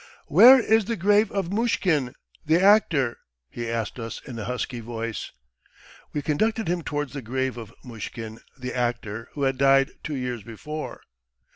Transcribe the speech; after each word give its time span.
"Where 0.25 0.59
is 0.59 0.85
the 0.85 0.95
grave 0.95 1.31
of 1.31 1.51
Mushkin, 1.53 2.15
the 2.43 2.59
actor?" 2.59 3.19
he 3.51 3.69
asked 3.69 3.99
us 3.99 4.19
in 4.25 4.39
a 4.39 4.45
husky 4.45 4.79
voice. 4.79 5.31
We 6.11 6.23
conducted 6.23 6.67
him 6.67 6.81
towards 6.81 7.13
the 7.13 7.21
grave 7.21 7.55
of 7.55 7.71
Mushkin, 7.83 8.39
the 8.57 8.75
actor, 8.75 9.29
who 9.33 9.43
had 9.43 9.59
died 9.59 9.91
two 10.01 10.15
years 10.15 10.41
before. 10.41 11.01